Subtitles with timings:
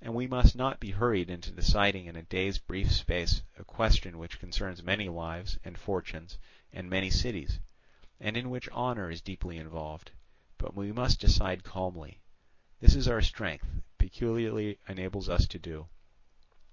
[0.00, 4.16] And we must not be hurried into deciding in a day's brief space a question
[4.16, 6.38] which concerns many lives and fortunes
[6.72, 7.58] and many cities,
[8.20, 12.20] and in which honour is deeply involved—but we must decide calmly.
[12.78, 13.66] This our strength
[13.98, 15.88] peculiarly enables us to do.